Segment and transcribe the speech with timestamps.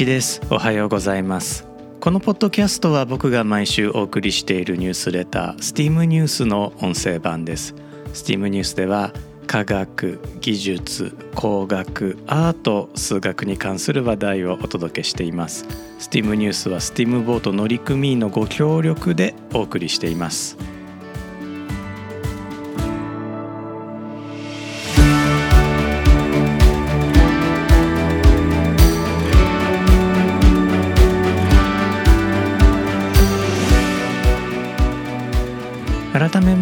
[0.00, 0.40] 一です。
[0.48, 1.66] おはようございます。
[2.00, 7.74] このポッドキャストは僕が毎週お送りしているニュースレター STEAM ニュースの音声版です。
[8.14, 9.12] STEAM ニュースでは
[9.46, 15.66] 科学技術工学アート数学に関する話題をお届けしています。
[15.98, 20.56] STEAM ニュースは STEAM ボート乗組員のご協力でお送りしています。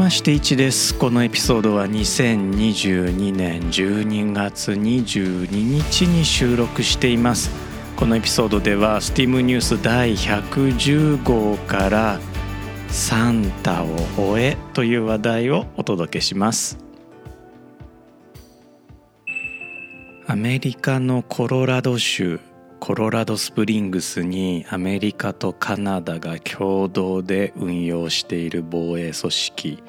[0.08, 0.94] まして1です。
[0.94, 7.50] このエピソードは2022年12月22日に収録しています。
[7.94, 12.18] このエピソードでは STEAM ニュース第110号から
[12.88, 16.78] サンタを終えという話題をお届けします。
[20.26, 22.40] アメリカのコロラド州
[22.80, 29.82] コロラドスプリングスにアメリカとカナダが共同で運用している防衛組織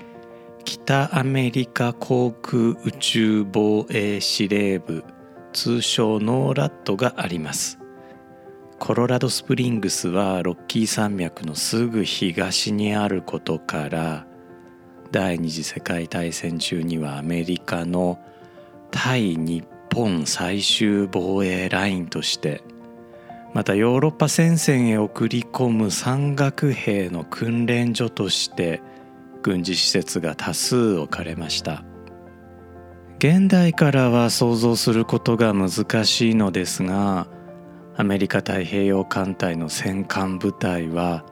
[0.66, 5.04] 北アメリカ航空宇宙防衛司令部
[5.54, 7.80] 通称ノーラットがあります。
[8.80, 14.26] コロラドスプリングスはロッキー山脈のすぐ東にあることから
[15.12, 18.20] 第二次世界大戦中にはアメリカの
[18.90, 22.64] 対日本最終防衛ラインとして
[23.54, 28.82] またヨーロッパ戦線へ送り込む山岳兵の訓練所として
[29.42, 31.84] 軍事施設が多数置かれました。
[33.20, 37.28] 現代からは想像することが難しいのですが
[37.98, 41.26] アメリカ太平洋艦隊の戦艦部隊は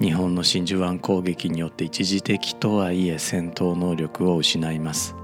[0.00, 5.14] 日本の真珠湾攻撃によって一時的とはいえ戦闘能力を失います。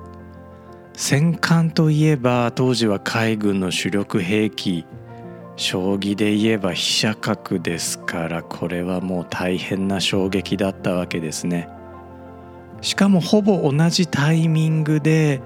[0.94, 4.84] 戦艦といえば当時は海軍の主力兵器。
[5.56, 11.68] 将棋で言えば飛車角ですからこれはもう大変な衝撃だったわけですね。
[12.82, 15.40] しかもほぼ同じタイミングで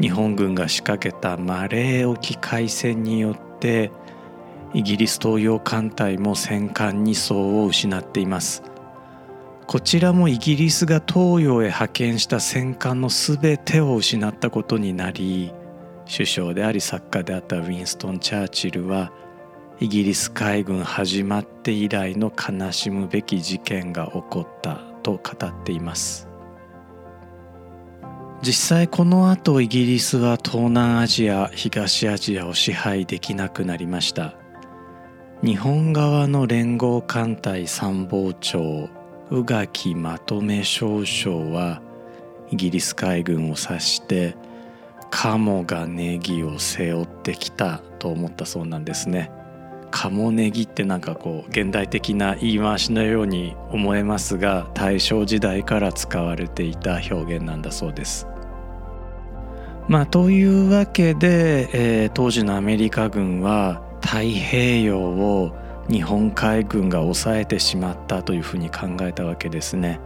[0.00, 3.92] 日本軍が仕掛けたマレー沖海戦によって
[4.72, 8.62] イギリス東洋艦隊も戦艦2艘を失っています。
[9.66, 15.52] こちらもイギリスが東洋へ派遣した戦艦の全てを失ったことになり
[16.12, 19.12] 首相であり作家であったウィンストン・チャーチルは
[19.78, 26.29] イギリス海軍始まって以来の悲しむべき事件が起こったと語っています。
[28.42, 34.34] 実際この後イギリスは東南アジア東アジアを支配できなくなりました
[35.44, 38.88] 日本側の連合艦隊参謀長
[39.30, 41.82] 宇垣まとめ少将は
[42.50, 44.36] イギリス海軍を指して
[45.10, 49.30] カモがネギを背負ってきたと思ったそうなんですね
[49.90, 58.29] カモネギってなんかこう現代的な言い回しのように思えますが大正時代から使われていた表現なんだそうです。
[59.88, 65.52] まあ、というわけで、えー、当時のアメリカ軍は太平洋を
[65.88, 70.00] 日本海軍が抑えてしまったというふうに考えたわけですね。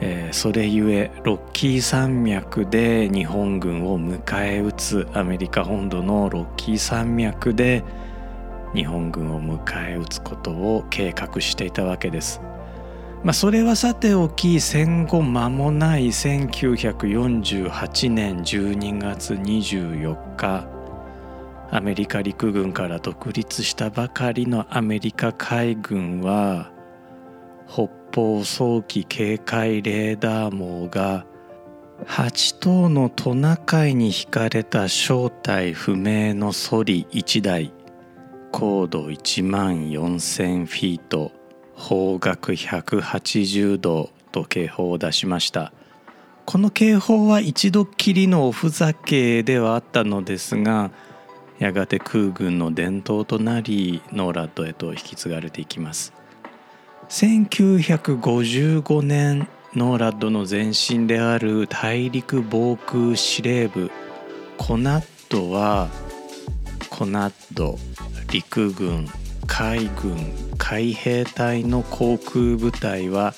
[0.00, 7.82] えー、それゆえロッキー山脈で日本軍を迎え撃つアメリカ本土のロッキー山脈で
[8.74, 12.40] 日本軍を迎え撃つことを計画していたわけです。
[13.24, 20.68] まあ、それはさておき戦後間もない1948年12月24日
[21.70, 26.70] アメリカ陸軍から独立したばかりのアメリカ海軍は
[27.68, 31.26] 北方早期警戒レーダー網が
[32.06, 37.72] 8頭のトナカイに引かれた正体不明のソリ1台
[38.52, 41.37] 高度1万4,000フィート。
[41.78, 45.72] 方角180度と警報を出しました。
[46.44, 50.90] この警報は一度きりのおふざけではあったのですが
[51.58, 56.12] やがて空軍の伝統となりノーラッドへと引き継がれていきます。
[57.10, 63.90] 1955年ノーラッドの前身である大陸防空司令部
[64.56, 65.88] コナッドは
[66.90, 67.78] コナッド
[68.30, 69.06] 陸軍
[69.58, 70.16] 海軍
[70.56, 73.34] 海兵隊の航空部隊は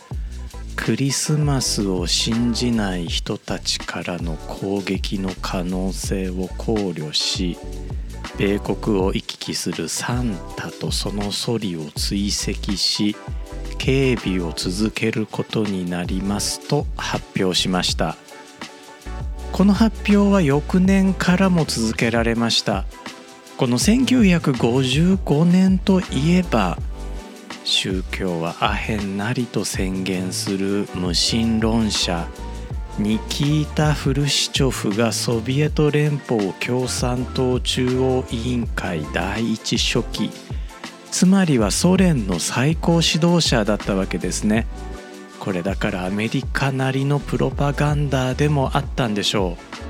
[0.77, 7.57] クリスマスを信じない人たちからの攻撃の可能性を考慮し
[8.37, 13.17] 米国を行き来するサンタとそのソリを追跡し
[13.79, 18.19] 警備を続けることになりますと発表しました。
[19.53, 22.85] この発表は翌年からも続けられました。
[23.61, 26.79] この1955年といえば
[27.63, 32.27] 宗教はアヘンなりと宣言する無神論者
[32.99, 40.31] ニキータ・フルシチョフがソビエト連邦共産党中央委員会第一書記。
[41.11, 44.67] つまりはソ連の最高指導者だったわけですね。
[45.39, 49.90] これだからアメリカなりのプロパガンダでもあったんでしょう。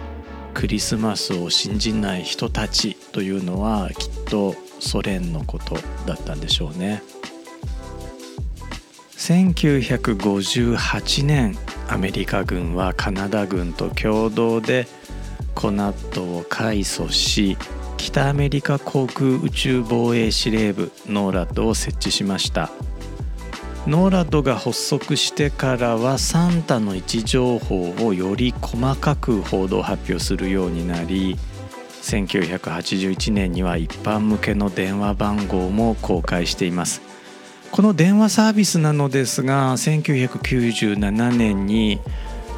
[0.55, 5.77] クリスマスを信じない人たちというのはきっとソ連のこと
[6.07, 7.03] だったんでしょうね。
[9.17, 11.57] 1958年
[11.89, 14.87] アメリカ軍はカナダ軍と共同で
[15.55, 17.57] コナットを改組し
[17.97, 22.71] 北アメリカ航空宇宙防衛司令部ノーラッドを設置しました。
[23.87, 31.39] ノーラッドが発足してからはサンタの位置情報をより細かく報道発表するようになり
[32.03, 37.03] 1981年には一般向けの電話番号も公開しています。
[37.71, 42.01] この電話サービスなのですが1997年に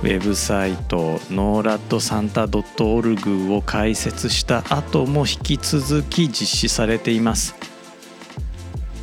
[0.02, 7.71] ウェブサイトノーラッドサンタ .org を開設した後も引き続き実施されています。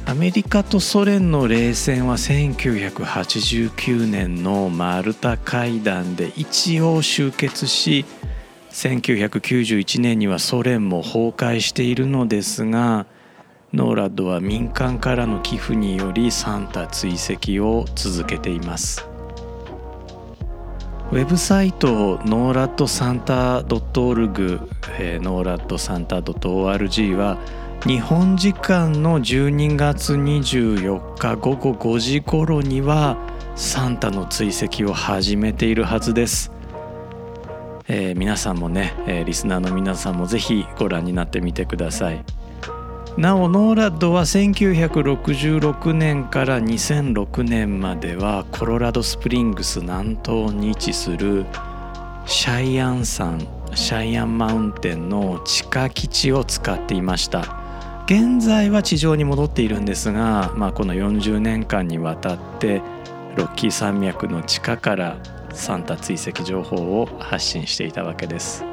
[0.10, 8.06] アメリカとソ連の冷戦は1989年のマルタ会談で一応終結し
[8.72, 13.06] 1991年にはソ連も崩壊しているのですが
[13.72, 19.08] ノーラッドは民間からの寄付によりサンタ追跡を続けています。
[21.12, 24.60] ウェブサイトノーラッドサンタ .org
[25.22, 27.38] ノーラッドサンタ .org は
[27.88, 33.18] 日本時間の12月24日午後5時頃には
[33.56, 36.52] サンタの追跡を始めているはずです、
[37.88, 42.24] えー、皆さんもね、えー、リスナーの皆さんもぜひご覧になってみてください。
[43.18, 51.46] なおノーラッドは1966年から2006年まではコロラドスプリングス南東に位置する
[52.26, 53.40] シャイアン山
[53.74, 57.59] シャイアンマウンテンの地下基地を使っていました。
[58.10, 62.82] 現在は地上に戻っているんですが、まあ、この40年間にわたって
[63.36, 65.22] ロッキー山脈の地下から
[65.54, 68.66] サンタ追跡情報を発信していたわけです。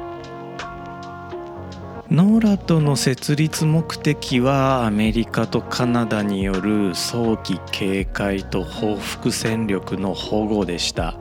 [2.09, 11.13] ノーラッドの設立目的はアメリカとカナダによる早期警戒と報復戦力の保護でした。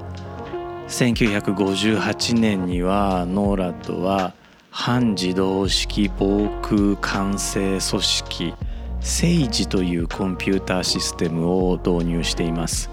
[0.88, 4.32] 1958年にはノーラッドは
[4.78, 8.54] 半自動式防空管制組織
[9.00, 12.90] セイジというコンピューターシステムを導入しています。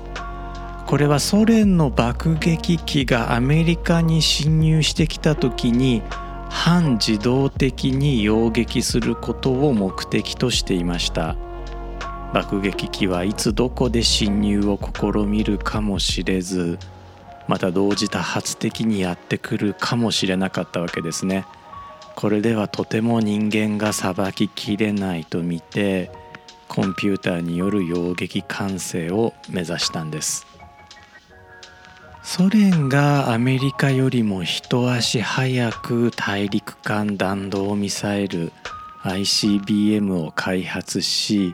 [0.87, 6.01] これはソ連の爆撃機がアメリカに侵入してきた時に
[6.49, 11.35] 半自動的に擁撃することを目的としていました。
[12.33, 16.79] 爆撃機はいつどこで侵入を試みるかもしれず
[17.49, 21.45] また同時多発的にやってくるかもしれなかったわけですね。
[22.15, 26.11] これではとても人間がさばききれないと見て
[26.67, 30.47] コンピューターによる擁撃完成を目指したんです。
[32.23, 38.53] ソ連がアメリカよりも一足早く大陸間弾道ミサイル
[39.03, 41.53] ICBM を開発し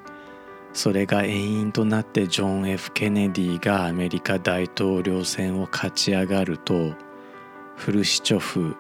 [0.74, 6.94] それが遠因となってジョン・ F・ ケネディがアメリカ大統領選を勝ち上がると
[7.76, 8.76] フルシチョフ、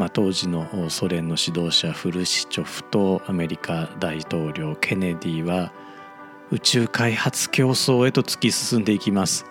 [0.00, 5.74] まあ、当時のソ連の指導者フルシチョフとアメリカ大統領ケネディは
[6.50, 9.44] 宇宙開発競争へと突き進んでいきます。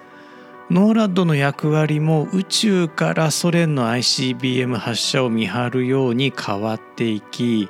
[0.71, 7.69] ノーラッドの役割も宇宙からソ連の ICBM 発射を見張るように変わっていき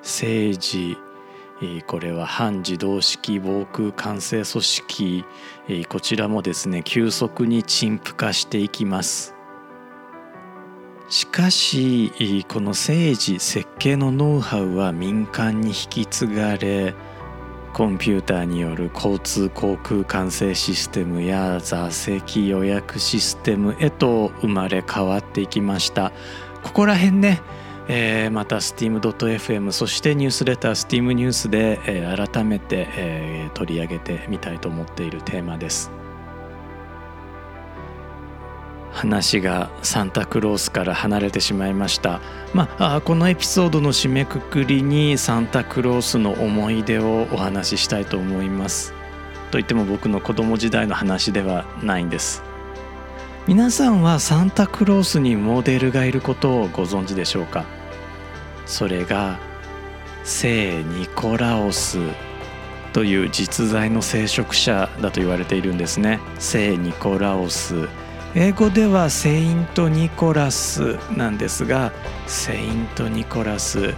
[0.00, 0.96] 政治
[1.86, 5.24] これは反自動式防空管制組織
[5.88, 9.37] こちらもですね急速に陳腐化していきます
[11.08, 16.94] しかしこの政治設計のノウハウは民間に引き継がれ
[17.72, 26.12] コンピューターによる交通航空管制システムや座席予約システムへと生まれ変わっていきました。
[26.62, 27.40] ここら辺ね、
[27.88, 35.97] えー、また steam.fm そしてニュースレター steam ニュースで、えー、改めて、えー、取り上げてみたいと思っているテーマです。
[38.98, 42.20] 話がサンタクロースから離れてしまいました。
[42.52, 48.92] まあこのエピソードの締めくくりにサンタクロースの思い出をお話ししたいと思います。
[49.50, 52.42] といっても僕の子供時代の話ではないんです。
[53.46, 57.64] 皆さんはサンタクロースにモデルがいることをご存知でしょうか？
[58.66, 59.38] それが
[60.24, 61.98] 聖ニコラオス
[62.92, 66.20] という実在の聖職者だと言われているんですね。
[66.38, 67.88] 聖ニコラオス。
[68.34, 71.92] 英語ではセイント・ニコラスなんですが
[72.26, 73.94] セイント・ニコラス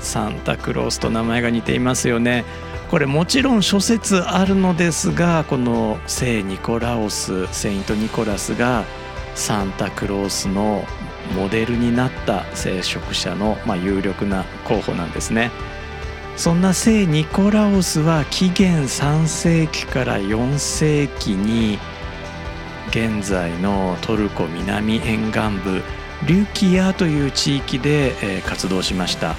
[0.00, 2.44] サンタクロースと名前が似ていますよね
[2.90, 8.84] これもちろん諸説あるのですがこの聖ニコラオスセイント・ニコラスが
[9.34, 10.84] サンタクロースの
[11.34, 15.50] モデルになった聖職者の、まあ、有力な候補なんですね。
[16.36, 21.78] そんな聖ニコラオスは紀元3世紀から4世紀に
[22.88, 25.82] 現在のトルコ南沿岸部
[26.26, 29.34] リュキアという地域で活動しました。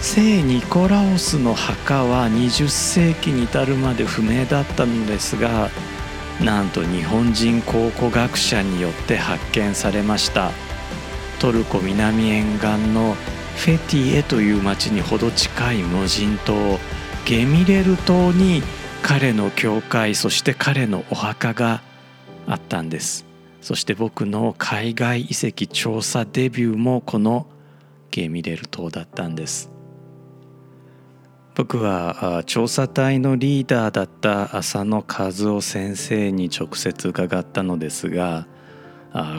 [0.00, 5.70] 聖ニコラオスの墓は20世紀に至るまで不明だったのですが
[6.42, 10.50] なんと日本人考古学者によって発見されました。
[11.40, 13.14] トルコ南沿岸の
[13.56, 16.78] フェティエという町に程近い無人島
[17.24, 18.62] ゲミレル島に
[19.02, 21.82] 彼の教会そして彼のお墓が
[22.46, 23.26] あったんです。
[23.60, 27.46] そして僕の海外遺跡調査デビューもこの
[28.10, 29.70] ゲミレル島だったんです。
[31.54, 38.48] 僕は調査隊のリーダーだった浅野和夫先生に直接伺ったのですが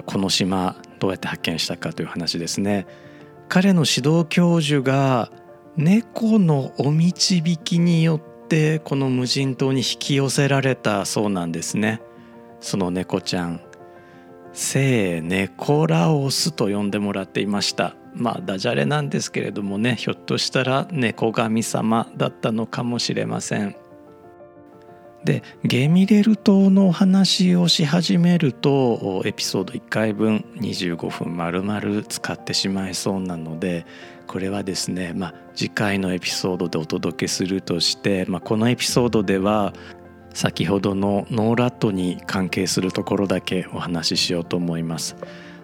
[0.05, 2.87] この島どうやって発見したかという話ですね。
[3.49, 5.29] 彼の指導教授が
[5.75, 12.01] 猫のお導きによってこの無人島に引き寄せられたそうなんですね。
[12.65, 13.61] その猫ちゃん。
[14.51, 17.95] 聖ネコラオスと呼んでもらっていました。
[18.15, 23.75] まあダジャレなんですけれどもねひょっとしたら猫神様だったのかもしれません。
[25.25, 33.85] でゲミレル島のお話をし始めるとエピソード1回分25分丸々使ってしまいそうなので
[34.27, 39.73] これはですね、まあ、次回のエピソードでお届けするとして、まあ、このエピソードでは
[40.35, 45.15] 先ほどのノーラットに関係するところだけお話ししようと思います。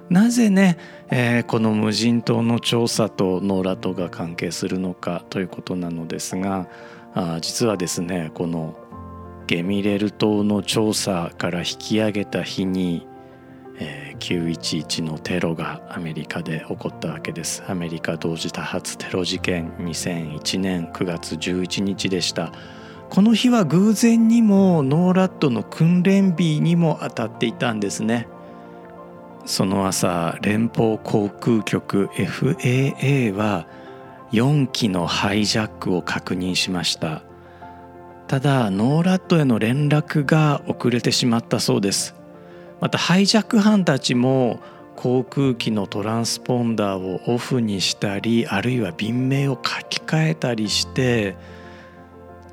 [0.10, 0.78] なぜね、
[1.10, 6.68] えー、この無人島の調査とノーラットが関係するのかということなのですが
[7.14, 8.76] あ実はですねこの
[9.48, 13.08] ゲミレル島の調査から引き上げた日に、
[13.80, 22.52] えー、911のテロがアメリカで起こったわけですアメリカ同時多発テロ事件2001年9月11日でした
[23.12, 28.30] この日は偶然にもノーラットの訓練日にも当たっていたんですね。
[29.44, 33.68] その朝連邦航空局 FAA は
[34.32, 37.24] 4機のハイジャックを確認しました。
[38.28, 42.16] ただノーラットへの連絡が遅れてしまったそうです。
[42.80, 44.62] またハイジャック犯たちも
[44.96, 51.36] 航空機のトランスポンダーをオフにしたりあるいは便名を書き換えたりして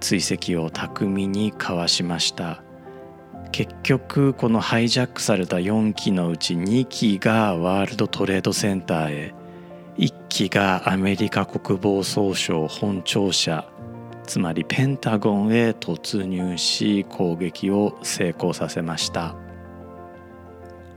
[0.01, 2.63] 追跡を巧みに交わしました。
[3.53, 9.35] 結局このハイジャックされた4機のうち2機がワールドトレードセンターへ。
[9.97, 13.69] 1機がアメリカ国防総省本庁舎。
[14.25, 19.35] つまりペンタゴンへ突入し攻撃を成功させました。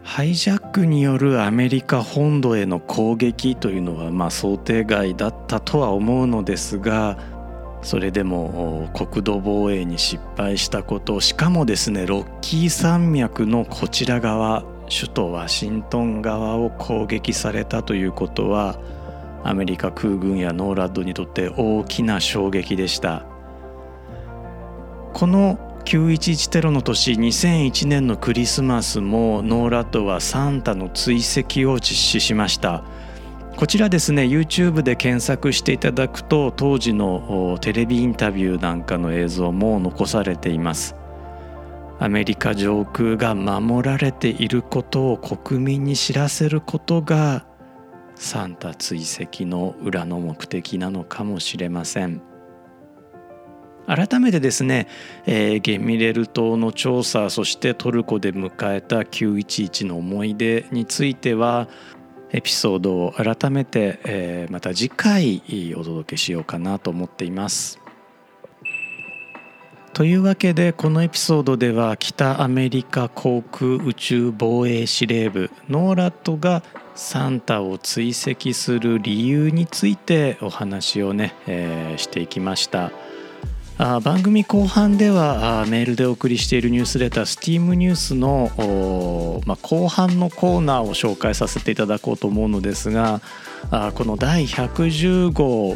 [0.03, 7.17] ハイジャックによるアメリカ本土への攻撃というのはまあ想定外だったとは思うのですが
[7.81, 18.77] それでも国土防衛に失敗したことしかもですねロッキー山脈のこちら側首都ワシントン側を攻撃されたということは
[19.43, 23.25] アメリカ空軍やノーラッドにとって大きな衝撃でした。
[25.13, 32.83] この911テロの年2001年のクリスマスもノーラッドはサンタの追跡を実施しました。
[33.57, 40.95] こちらですね YouTube で検索していただくと当時のテレビインタビューなんかの映像も残されています。
[41.99, 47.45] アメリカ上空が守られていることを国民に知らせることが
[48.15, 52.23] サンタ追跡の裏の目的なのかもしれません。
[53.85, 54.87] 改めてですね、
[55.25, 61.67] えー、ゲミレル島の調査そしてトルコで迎えた911の思い出については
[62.33, 65.41] エピソードを改めて、えー、また次回
[65.75, 67.79] お届けしようかなと思っています。
[69.93, 76.63] というわけでこのエピソードでは北アメリカ航空宇宙防衛司令部ノーラットが
[76.95, 82.91] サンタを追跡する理由についてお話をね、えー、していきました
[83.83, 93.21] あ番組後半ではあメールでお送りしているニュースレター STEAM ニュースの、まあ、後半のコーナーを紹介させていただこうと思うのですが
[93.71, 95.73] あこの第110号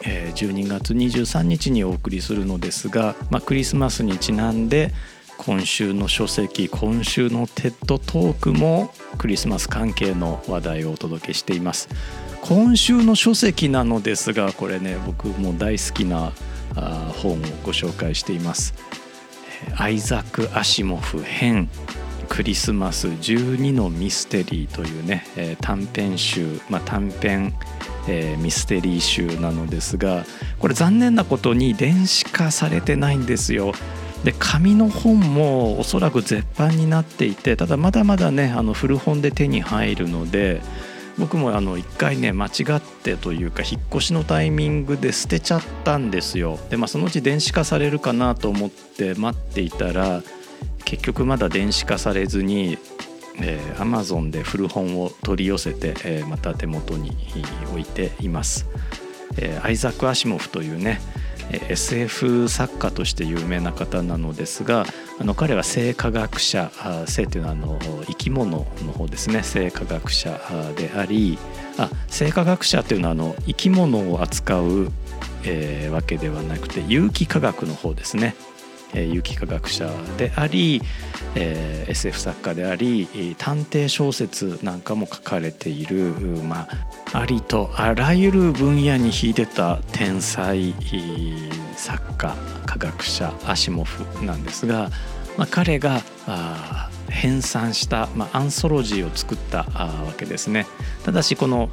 [0.00, 4.92] 12月23日にお送りするのですが、まあ、クリスマスにちなんで
[5.38, 11.88] 今週の書籍今週のテッドトークもクリスマス関係の話題をお届けしています。
[12.42, 16.32] 今週の書籍なのですがこれね僕も大好きな
[16.74, 18.74] 本をご紹介しています
[19.76, 21.68] アイザク・アシモフ編
[22.28, 25.24] クリスマス12のミステリーというね、
[25.60, 27.54] 短編集、まあ、短編、
[28.08, 30.24] えー、ミステリー集なのですが
[30.58, 33.72] これ残念なことに電子化されてないんですよ。
[34.24, 40.62] で紙の本もおそらく絶版になっていてただまだまだねあの古本で手に入るので
[41.18, 46.58] 僕もあの1回ね間違ってというか引っ越しのタイミングで捨てちゃったんですよ。
[46.70, 50.22] でまあそのうち電子化されるかなと思って待っていたら
[50.84, 52.78] 結局まだ電子化されずに
[53.38, 57.16] えー、Amazon で古本を取り寄せて、えー、また手元に
[57.70, 58.66] 置いています、
[59.36, 61.00] えー、アイザック・アシモフというね
[61.68, 64.84] SF 作家として有名な方なのですが
[65.18, 66.70] あの彼は生化学者
[67.06, 69.40] 生というのはあの生き物の方ですね。
[69.42, 70.38] 生化学者
[70.76, 71.38] であり
[71.78, 74.90] あ生化学者というのはあの生き物を扱う、
[75.44, 78.34] えー、わけではなくて有機化学の方ですね。
[78.94, 80.80] 有機化学者であり、
[81.34, 86.68] えー、SF 作家であり探偵小説なんかも書かれている、ま
[87.12, 90.74] あ、ありとあらゆる分野に秀でた天才
[91.76, 92.36] 作家。
[92.76, 94.90] 学者アシモフなんですが、
[95.36, 100.66] まあ、彼があ編纂した、まあ、アンソロジーを作ったわけですね。
[101.04, 101.68] ただしこの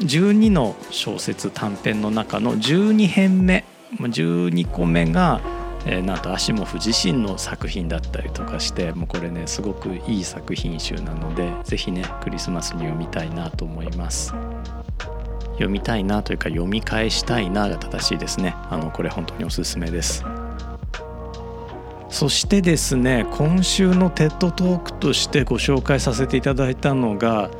[0.00, 3.64] 12の小説短編の中の12編目
[3.98, 5.40] 12個目が
[5.88, 14.34] えー、なんとアシモフ自身の作品だったりとかしてもうこれねすごくいい作品集なので是非ねクリスマスに読みたいなと思います。
[15.52, 18.54] 読みたいなというか読み返したいなが正しいですね。
[18.68, 20.24] あのこれ本当におすすめです。
[22.16, 27.50] そしてですね今週のテッドトークとしてご紹介させていただいたのが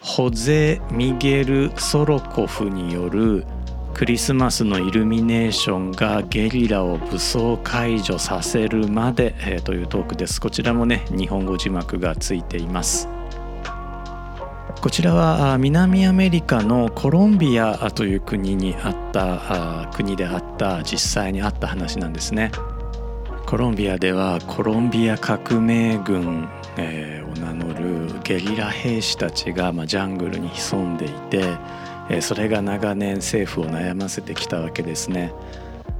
[0.00, 3.46] ホゼ・ミゲル・ソロコフによる
[3.94, 10.40] 「クリスマスのイルミネーションがゲリラを武装解除させるまで、えー、というトークです。
[10.40, 13.08] こちらもね日本語字幕がついています。
[14.80, 22.50] こちらは南アメリカのコロンビアという国にあった国であった実際にあった話なんですね。
[23.50, 35.32] コロンビアではコロンビア革命軍、を名乗るゲリラ兵士たちが、ジャングルに潜んでいてそれが長年政府を悩ませてきたわけですね。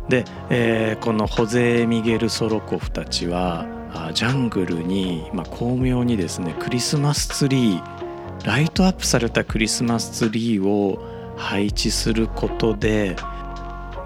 [0.08, 3.66] で、このホゼ・ミゲル・ソロコフたちは
[4.14, 7.82] ジャングルに、巧妙にですねクリスマスツリー
[8.46, 11.04] ライトアップされたクリスマスツリーを
[11.36, 13.16] 配置することで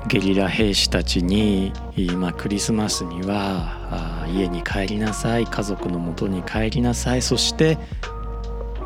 [0.06, 1.72] ゲリラ兵士たちに、
[2.18, 7.78] まあ、クリスマスには家に帰りなさい家族のもとに帰りなさいそして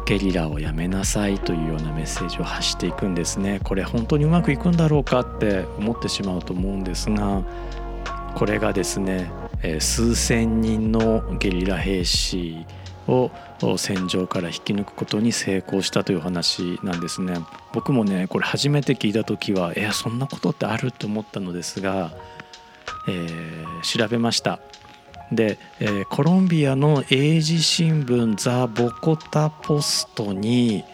[0.07, 3.61] ゲリラをやめなさいというようなメッセージを発していくんですね。
[3.63, 7.43] これ本当にうまくいくんだろうかって思ってしまうと思うんですが
[8.35, 9.31] これがですね
[9.81, 12.65] 数千人のゲリラ兵士
[13.09, 13.31] を
[13.79, 17.35] 戦場から引き抜くことに成功したという話なんですね。
[17.73, 22.13] 僕もねこれ初めて聞いた時はえそんなことってあると思ったのですが、
[23.09, 24.61] えー、調べました。
[25.33, 30.85] で、えー、コロンビアの英字新聞ザ・ボコタ・ポストに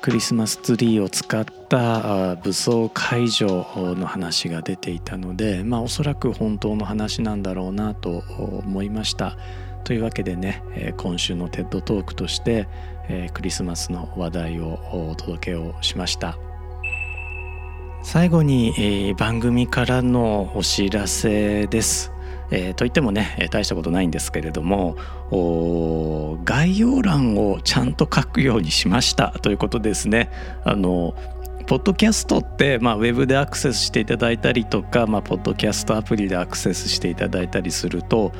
[0.00, 9.36] クリスマスツリーを使った武装解除の話が出ていたのでまあおそらく本当の話なんだろうなと思いました。
[9.84, 12.68] というわけでね今週のテッドトークとして
[13.34, 14.78] クリスマスの話題を
[15.10, 16.38] お届けをしました。
[18.04, 22.12] 最後に番組からのお知らせです。
[22.50, 24.96] え、といってもね大したことないんですけれども
[26.44, 29.30] 概要欄をちゃんと書くようにしました。
[29.40, 30.30] ということですね。
[30.64, 31.14] あの
[31.66, 38.32] ポッドキャストって、まあ、ウェブでアクセスしていただいたりとか、まあ、ポッドキャストアプリでアクセスしていただいたりすると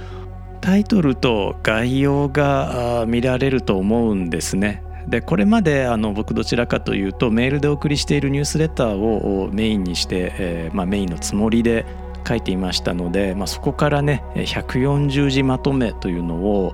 [0.63, 4.83] タイトルと概要が見られると思うんですね。
[5.09, 11.85] でこれまであの僕どちらかというとメールでお送りしているニュースレターをメインにして、えーまあ、メインのつもりで
[12.27, 16.73] 書いていましたので、まあ、そこからね140字まとめというのを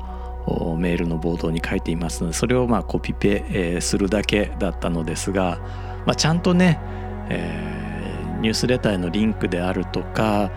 [0.76, 5.58] メールの冒頭に書いていますのでそれをまコピペするだけだったのですが、
[6.04, 6.78] まあ、ちゃんとね、
[7.30, 10.50] えー、ニュースレターへのリンクであるとか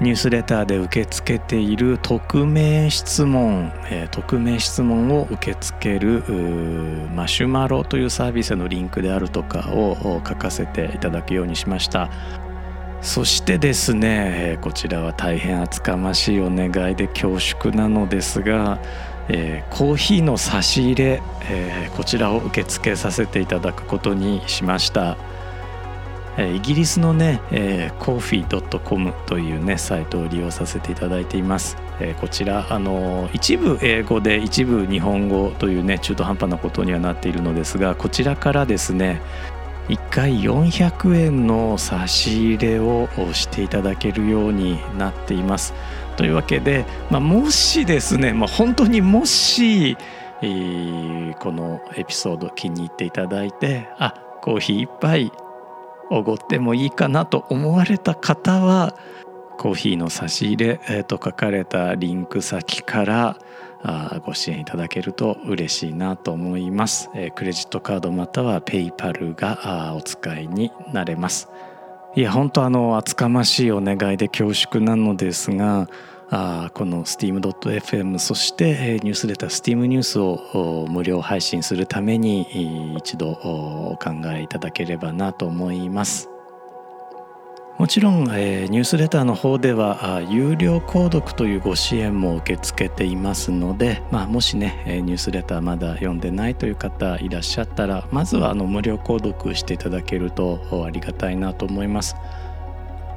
[0.00, 6.22] ニュースレターで受け付けている匿名質問、えー、匿名質問を受け付ける
[7.14, 12.08] マシュマロというサービスへのリンクであるとかを書かせていただくようにしました。
[13.02, 18.78] そしてですねえこちらは大変厚かましいお願いで恐縮なのですが、
[19.28, 25.16] えー、コーヒーの差し入れ、え、こちらを受け付けさせていただくことにしました。
[26.38, 39.20] イギリスのね、えー、コーフィー .com というねサイトを利用させていただいています、えー、こちらあの一部英語で一部日本語というね中途半端なことにはなっているのですがこちらからですね
[39.88, 45.74] 1回400円の差し入れをしていただけるようになっています。
[46.16, 49.96] というわけで、まあ、もしですね、まあ、本当にもし、
[50.42, 55.32] えー、このエピソード気に入っていただいてあコーヒー一杯
[56.10, 58.96] おごってもいいかなと思われた方は
[59.58, 63.38] コーヒーの差し入れ、と書かれたリンク先から
[64.24, 71.48] ご支援いただけると嬉しいなと思います、クレジットカードまたはペイパルがお使いになれます。
[72.16, 75.88] いや本当あの厚かましいお願いで恐縮なのですが
[76.32, 86.28] あこの steam.fm そしてニュースレター Steam ニュースを無料配信するために一度お考えいただければなと思います
[87.78, 102.14] もちろん、え、ニュースレターの方では有料購読というご支援も受け付けていますので、まあ、もしねニュースレターまだ読んでないという方いらっしゃったらまずはあの無料購読していただけるとありがたいなと思います。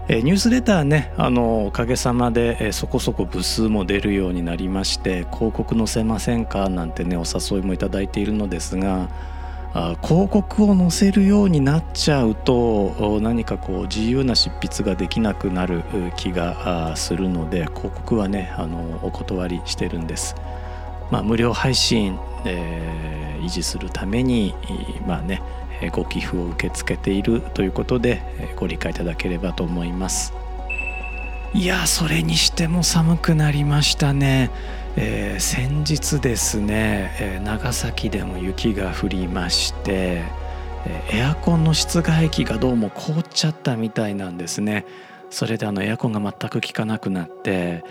[0.09, 6.67] えニュースレターねあのおかげさまで、えそこそこ部数も出るようになりまして広告載せませんか？
[6.67, 9.09] なんてねお誘いもいただいているのですが
[9.73, 15.83] あ広告を載せるようになっちゃうと何かこう自由な執筆ができなくなる
[16.17, 20.35] 気がするので広告はねあのお断りしてるんです。
[21.11, 24.53] まあ、無料配信、えー、維持するために
[25.05, 25.41] まあね
[25.89, 28.21] ご寄付を受け付けているということで
[28.55, 30.33] ご理解いただければと思います。
[31.53, 34.49] いやそれにしても寒くなりましたね、
[34.95, 40.23] えー、先日ですね、え、長崎でも雪が降りまして
[41.11, 44.85] エアコンの室外機がどうも凍っちゃったみたいなんですね。
[45.29, 47.83] それであのエアコンが全く効かなくなって、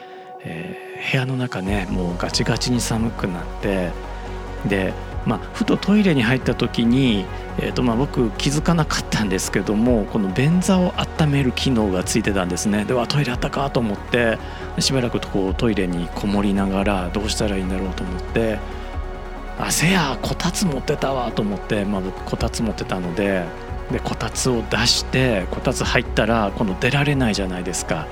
[0.44, 3.90] えー、部屋の中ねもうガチガチに寒くなって
[4.66, 4.92] で
[5.26, 7.24] まあ、ふとトイレに入った時に、
[7.58, 14.38] えーとまあ、僕気づかなかったんですけどもこの便座を温める機能がついてたんですねではトイレあったかと思って
[14.78, 18.58] しばらくとこうトイレにこもりながらどうしたらいいんだろうと思って
[19.58, 23.44] あせやこたつ持ってたわと思って、まあ、僕こたつ持ってたので
[23.92, 28.06] でこたつを出してこたつ入ったら今度出られないじゃないですか。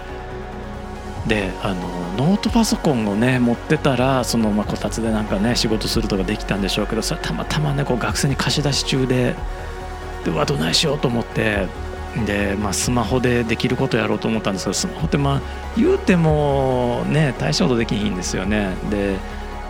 [1.26, 1.80] であの
[2.16, 9.34] ノートパソコンをね持ってたらその、まあ、こたつでなんかね仕事するとかできたんでしょうけどそれたまたまねこう学生に貸し出し中で
[10.24, 11.66] でうわどないしようと思って
[12.26, 15.40] で、まあ、スマホでできることやろうと思ったんですけどスマホってまあ
[15.76, 18.74] 言うてもね大したことできひんですよね。
[18.90, 19.16] で、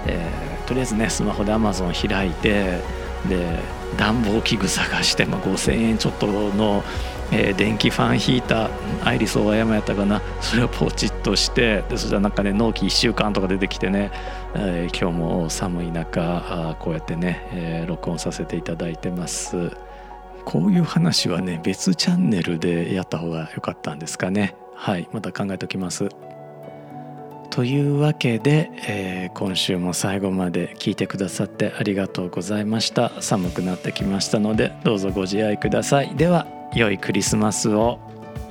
[0.06, 2.80] えー、とりあえずねスマホで Amazon 開いて
[3.28, 3.58] で
[3.96, 6.82] 暖房器具探して、まあ、5000円ちょっとの
[7.32, 8.70] えー、電気ファンヒーター
[9.04, 10.20] アイリスオーヤマやったかな。
[10.40, 14.10] それをポチッとしてでそしたらなんかね納期1週間とか出てきてね、
[14.54, 16.20] えー、今日も寒い中
[16.70, 19.70] あこうやってね、えー、録音させていただいてます。
[20.44, 24.56] こういう話はね別チャンネルでやった方が良かったんですかね。
[24.74, 26.08] はいまた考えておきます。
[27.50, 33.20] というわけで、えー、今週も最後まで聞いてくださってありがとうございました。
[33.20, 36.14] 寒くなってきましたのでどうぞご自愛ください。
[36.14, 37.98] では良いクリスマスを。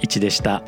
[0.01, 0.63] 1でした。